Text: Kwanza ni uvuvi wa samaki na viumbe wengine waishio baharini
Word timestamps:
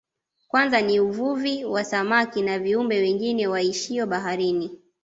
Kwanza 0.47 0.81
ni 0.81 0.99
uvuvi 0.99 1.65
wa 1.65 1.83
samaki 1.83 2.41
na 2.41 2.59
viumbe 2.59 2.99
wengine 3.01 3.47
waishio 3.47 4.07
baharini 4.07 4.79